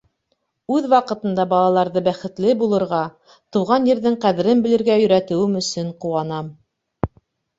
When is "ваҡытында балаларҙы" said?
0.93-2.01